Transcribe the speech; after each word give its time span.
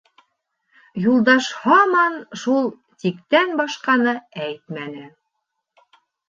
Юлдаш 1.09 1.49
һаман 1.65 2.17
шул 2.43 2.71
«тик»тән 3.05 3.53
башҡаны 3.61 4.17
әйтмәне. 4.47 5.05